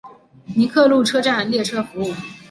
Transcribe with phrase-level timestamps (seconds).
[0.55, 2.11] 尼克路车站列车服务。